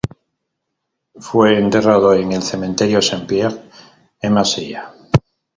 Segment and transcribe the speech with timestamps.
[1.19, 3.61] Fue enterrado en el Cementerio Saint-Pierre,
[4.19, 4.95] en Marsella.